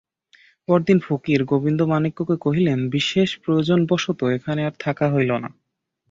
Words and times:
পরদিন 0.67 0.99
ফকির 0.99 1.39
গোবিন্দমাণিক্যকে 1.43 2.35
কহিলেন, 2.37 2.79
বিশেষ 2.89 3.29
প্রয়োজনবশত 3.43 4.19
এখানে 4.37 4.61
আর 4.65 4.75
থাকা 4.79 5.05
হইল 5.13 5.31
না। 5.43 5.49